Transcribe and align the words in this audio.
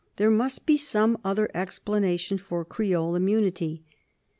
There 0.15 0.31
must 0.31 0.65
be 0.65 0.77
some 0.77 1.19
other 1.23 1.47
ex 1.53 1.77
planation 1.77 2.39
for 2.39 2.65
Creole 2.65 3.13
immunity. 3.15 3.83